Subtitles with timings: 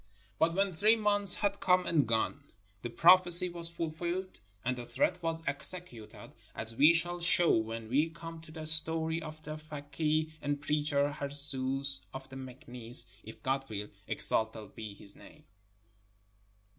[0.39, 2.45] But when three months had come and gone,
[2.81, 8.09] the prophecy was fuL&lled and the threat was executed, as we shall show when we
[8.09, 13.91] come to the story of the fakeeh and preacher Harzooz of Meknes, if God wiU—
[14.07, 15.43] exalted be His name